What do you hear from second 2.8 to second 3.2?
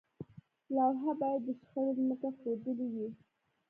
وي.